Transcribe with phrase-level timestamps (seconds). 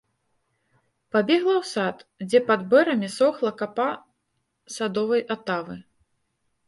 [1.15, 1.95] Пабегла ў сад,
[2.27, 3.89] дзе пад бэрамі сохла капа
[4.77, 5.75] садовай атавы.